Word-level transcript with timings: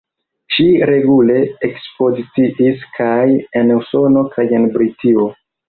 Ŝi 0.53 0.63
regule 0.89 1.35
ekspoziciis 1.69 2.83
kaj 2.97 3.21
en 3.63 3.73
Usono 3.79 4.27
kaj 4.35 4.51
en 4.61 4.69
Britio. 4.81 5.31